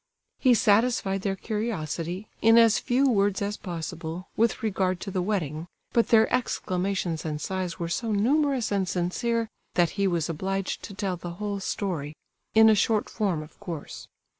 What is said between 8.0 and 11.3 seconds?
numerous and sincere that he was obliged to tell